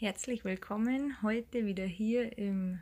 [0.00, 2.80] Herzlich willkommen heute wieder hier im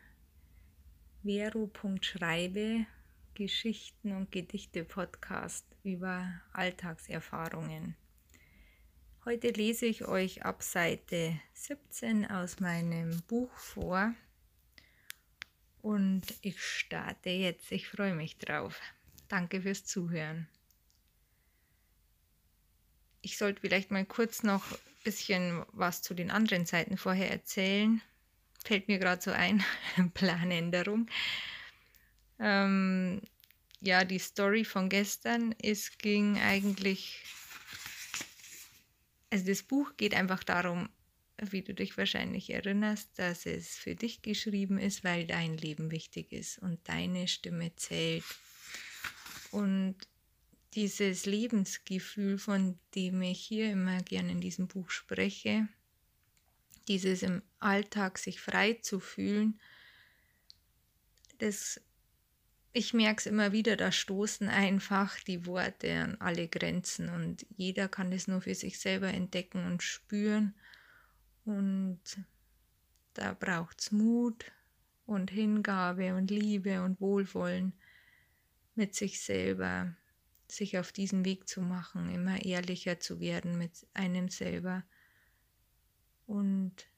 [1.22, 2.84] Vero.schreibe
[3.32, 7.96] Geschichten und Gedichte Podcast über Alltagserfahrungen.
[9.24, 14.12] Heute lese ich euch ab Seite 17 aus meinem Buch vor
[15.80, 17.72] und ich starte jetzt.
[17.72, 18.78] Ich freue mich drauf.
[19.28, 20.48] Danke fürs Zuhören.
[23.26, 28.00] Ich sollte vielleicht mal kurz noch ein bisschen was zu den anderen Seiten vorher erzählen.
[28.64, 29.64] Fällt mir gerade so ein,
[30.14, 31.08] Planänderung.
[32.38, 33.20] Ähm,
[33.80, 37.24] ja, die Story von gestern, es ging eigentlich,
[39.30, 40.88] also das Buch geht einfach darum,
[41.42, 46.30] wie du dich wahrscheinlich erinnerst, dass es für dich geschrieben ist, weil dein Leben wichtig
[46.30, 48.22] ist und deine Stimme zählt.
[49.50, 49.96] Und
[50.76, 55.66] dieses Lebensgefühl, von dem ich hier immer gerne in diesem Buch spreche,
[56.86, 59.58] dieses im Alltag sich frei zu fühlen,
[61.38, 61.80] das,
[62.74, 67.88] ich merke es immer wieder, da stoßen einfach die Worte an alle Grenzen und jeder
[67.88, 70.54] kann das nur für sich selber entdecken und spüren
[71.46, 72.00] und
[73.14, 74.52] da braucht es Mut
[75.06, 77.72] und Hingabe und Liebe und Wohlwollen
[78.74, 79.96] mit sich selber
[80.50, 84.84] sich auf diesen Weg zu machen, immer ehrlicher zu werden mit einem selber.
[86.26, 86.88] Und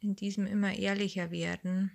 [0.00, 1.92] in diesem immer ehrlicher werden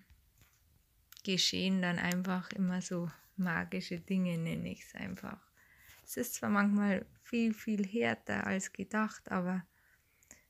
[1.24, 5.40] geschehen dann einfach immer so magische Dinge, nenne ich es einfach.
[6.04, 9.66] Es ist zwar manchmal viel, viel härter als gedacht, aber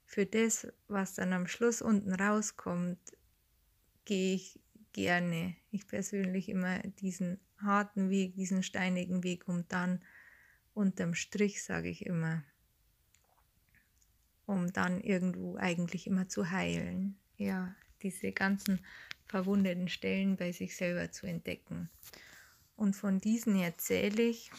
[0.05, 2.99] für das, was dann am Schluss unten rauskommt,
[4.03, 4.59] gehe ich
[4.91, 10.01] gerne, ich persönlich immer diesen harten Weg, diesen steinigen Weg, um dann
[10.75, 12.43] unterm Strich, sage ich immer,
[14.45, 17.17] um dann irgendwo eigentlich immer zu heilen.
[17.37, 18.79] Ja, diese ganzen
[19.27, 21.89] verwundeten Stellen bei sich selber zu entdecken.
[22.75, 24.51] Und von diesen erzähle ich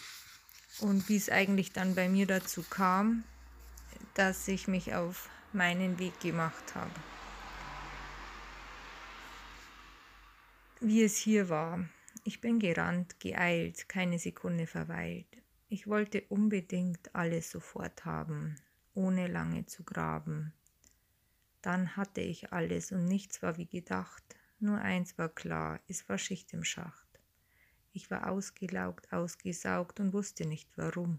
[0.80, 3.24] und wie es eigentlich dann bei mir dazu kam,
[4.14, 6.90] dass ich mich auf meinen Weg gemacht habe.
[10.80, 11.88] Wie es hier war.
[12.24, 15.26] Ich bin gerannt, geeilt, keine Sekunde verweilt.
[15.68, 18.54] Ich wollte unbedingt alles sofort haben,
[18.94, 20.52] ohne lange zu graben.
[21.60, 24.22] Dann hatte ich alles und nichts war wie gedacht.
[24.60, 27.08] Nur eins war klar, es war Schicht im Schacht.
[27.92, 31.18] Ich war ausgelaugt, ausgesaugt und wusste nicht warum.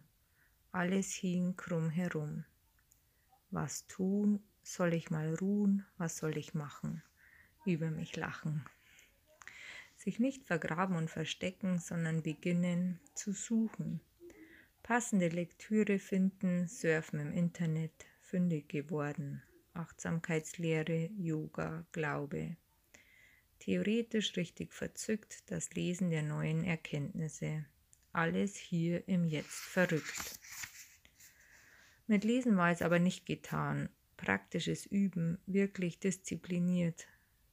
[0.71, 2.45] Alles hing krumm herum.
[3.51, 4.41] Was tun?
[4.63, 5.85] Soll ich mal ruhen?
[5.97, 7.03] Was soll ich machen?
[7.65, 8.65] Über mich lachen.
[9.97, 13.99] Sich nicht vergraben und verstecken, sondern beginnen zu suchen
[14.87, 19.43] Passende Lektüre finden, surfen im Internet, fündig geworden.
[19.73, 22.55] Achtsamkeitslehre, Yoga, Glaube.
[23.59, 27.65] Theoretisch richtig verzückt das Lesen der neuen Erkenntnisse.
[28.13, 30.39] Alles hier im Jetzt verrückt.
[32.07, 33.89] Mit Lesen war es aber nicht getan.
[34.15, 37.07] Praktisches Üben, wirklich diszipliniert,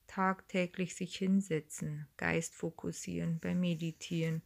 [0.06, 4.40] tagtäglich sich hinsetzen, Geist fokussieren, beim Meditieren,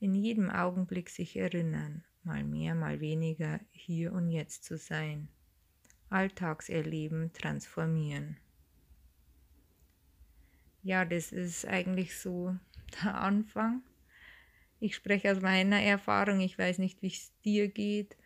[0.00, 5.28] in jedem Augenblick sich erinnern, mal mehr, mal weniger hier und jetzt zu sein.
[6.08, 8.36] Alltagserleben transformieren.
[10.82, 12.56] Ja, das ist eigentlich so
[13.02, 13.82] der Anfang.
[14.80, 18.16] Ich spreche aus meiner Erfahrung, ich weiß nicht, wie es dir geht.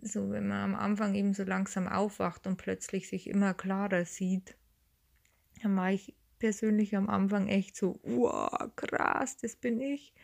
[0.00, 4.56] So, wenn man am Anfang eben so langsam aufwacht und plötzlich sich immer klarer sieht,
[5.62, 10.14] dann war ich persönlich am Anfang echt so, wow, krass, das bin ich.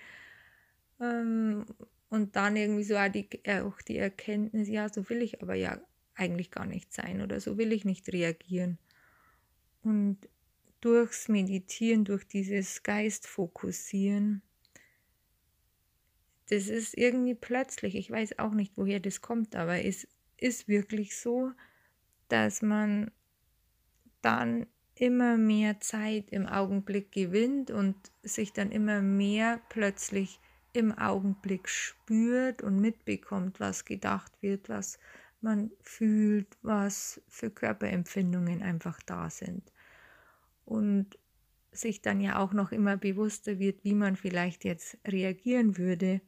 [1.02, 1.66] Ähm,
[2.08, 5.80] und dann irgendwie so auch die, auch die Erkenntnis, ja, so will ich aber ja
[6.14, 8.78] eigentlich gar nicht sein oder so will ich nicht reagieren.
[9.82, 10.18] Und
[10.80, 14.42] durchs Meditieren, durch dieses Geistfokussieren,
[16.50, 20.06] das ist irgendwie plötzlich, ich weiß auch nicht, woher das kommt, aber es
[20.36, 21.52] ist wirklich so,
[22.28, 23.10] dass man
[24.20, 30.38] dann immer mehr Zeit im Augenblick gewinnt und sich dann immer mehr plötzlich
[30.72, 34.98] im Augenblick spürt und mitbekommt, was gedacht wird, was
[35.40, 39.72] man fühlt, was für Körperempfindungen einfach da sind.
[40.64, 41.18] Und
[41.72, 46.20] sich dann ja auch noch immer bewusster wird, wie man vielleicht jetzt reagieren würde.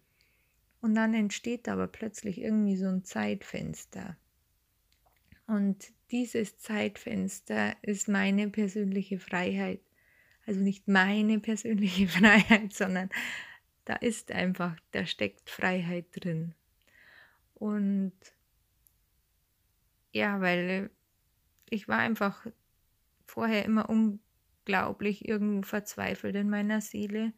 [0.81, 4.17] Und dann entsteht aber plötzlich irgendwie so ein Zeitfenster.
[5.47, 9.81] Und dieses Zeitfenster ist meine persönliche Freiheit.
[10.47, 13.11] Also nicht meine persönliche Freiheit, sondern
[13.85, 16.55] da ist einfach, da steckt Freiheit drin.
[17.55, 18.13] Und
[20.13, 20.91] ja, weil
[21.71, 22.47] ich war einfach
[23.27, 27.33] vorher immer unglaublich irgendwo verzweifelt in meiner Seele.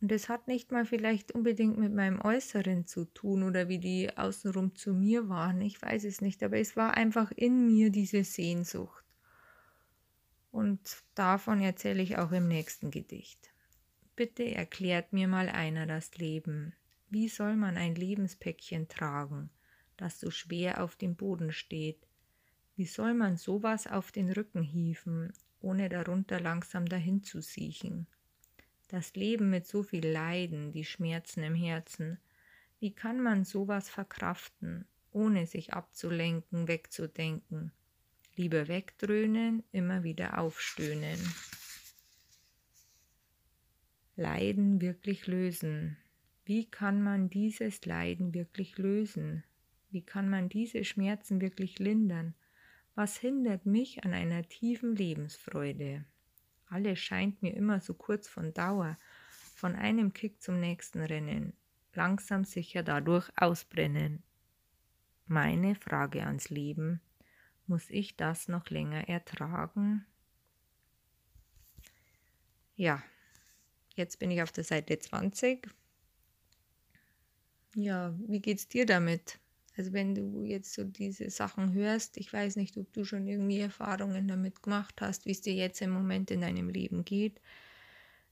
[0.00, 4.16] Und es hat nicht mal vielleicht unbedingt mit meinem Äußeren zu tun oder wie die
[4.16, 5.60] außenrum zu mir waren.
[5.60, 9.04] Ich weiß es nicht, aber es war einfach in mir diese Sehnsucht.
[10.52, 10.80] Und
[11.14, 13.52] davon erzähle ich auch im nächsten Gedicht.
[14.16, 16.74] Bitte erklärt mir mal einer das Leben.
[17.08, 19.50] Wie soll man ein Lebenspäckchen tragen,
[19.96, 22.06] das so schwer auf dem Boden steht?
[22.76, 28.06] Wie soll man sowas auf den Rücken hieven, ohne darunter langsam dahin zu siechen?
[28.88, 32.18] Das Leben mit so viel Leiden, die Schmerzen im Herzen.
[32.78, 37.72] Wie kann man sowas verkraften, ohne sich abzulenken, wegzudenken?
[38.36, 41.18] Lieber wegdröhnen, immer wieder aufstöhnen.
[44.20, 45.96] Leiden wirklich lösen.
[46.44, 49.44] Wie kann man dieses Leiden wirklich lösen?
[49.90, 52.34] Wie kann man diese Schmerzen wirklich lindern?
[52.94, 56.04] Was hindert mich an einer tiefen Lebensfreude?
[56.66, 58.98] Alles scheint mir immer so kurz von Dauer,
[59.54, 61.54] von einem Kick zum nächsten rennen,
[61.94, 64.22] langsam sicher dadurch ausbrennen.
[65.28, 67.00] Meine Frage ans Leben,
[67.66, 70.04] muss ich das noch länger ertragen?
[72.76, 73.02] Ja,
[74.00, 75.68] jetzt bin ich auf der Seite 20.
[77.74, 79.38] Ja, wie geht's dir damit?
[79.76, 83.60] Also wenn du jetzt so diese Sachen hörst, ich weiß nicht, ob du schon irgendwie
[83.60, 87.40] Erfahrungen damit gemacht hast, wie es dir jetzt im Moment in deinem Leben geht,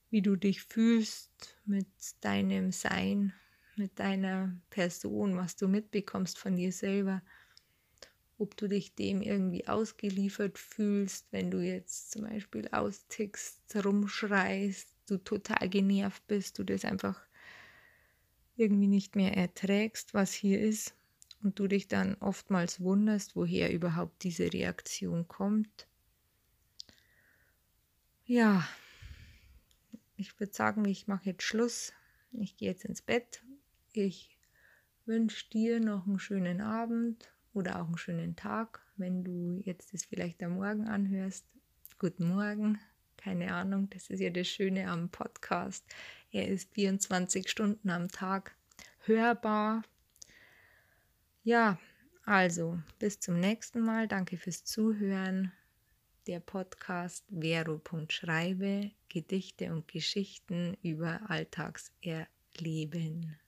[0.09, 1.87] wie du dich fühlst mit
[2.21, 3.33] deinem Sein,
[3.77, 7.21] mit deiner Person, was du mitbekommst von dir selber,
[8.37, 15.17] ob du dich dem irgendwie ausgeliefert fühlst, wenn du jetzt zum Beispiel austickst, rumschreist, du
[15.17, 17.19] total genervt bist, du das einfach
[18.55, 20.95] irgendwie nicht mehr erträgst, was hier ist
[21.41, 25.87] und du dich dann oftmals wunderst, woher überhaupt diese Reaktion kommt.
[28.25, 28.67] Ja,
[30.17, 31.93] ich würde sagen, ich mache jetzt Schluss.
[32.33, 33.41] Ich gehe jetzt ins Bett.
[33.93, 34.37] Ich
[35.05, 40.05] wünsche dir noch einen schönen Abend oder auch einen schönen Tag, wenn du jetzt das
[40.05, 41.45] vielleicht am Morgen anhörst.
[41.97, 42.79] Guten Morgen,
[43.19, 45.85] keine Ahnung, das ist ja das Schöne am Podcast.
[46.31, 48.55] Er ist 24 Stunden am Tag
[49.05, 49.83] hörbar,
[51.43, 51.79] ja,
[52.25, 54.07] also bis zum nächsten Mal.
[54.07, 55.51] Danke fürs Zuhören.
[56.27, 63.39] Der Podcast Vero.schreibe Gedichte und Geschichten über Alltagserleben.